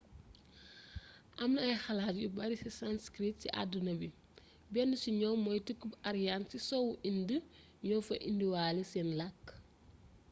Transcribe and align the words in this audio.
amna 1.43 1.59
ay 1.65 1.75
xalaat 1.85 2.15
yu 2.21 2.29
bari 2.37 2.55
si 2.61 2.69
sanskrit 2.79 3.35
si 3.41 3.47
aduna 3.61 3.93
bi 3.99 4.07
benn 4.73 4.91
si 5.01 5.09
ñoom 5.19 5.39
moy 5.45 5.59
tukkib 5.67 5.93
aryan 6.09 6.41
ci 6.49 6.57
soowu 6.67 6.91
inde 7.09 7.37
ño 7.87 7.97
fa 8.07 8.15
indiwale 8.29 8.81
sen 8.91 9.09
lakk 9.19 9.45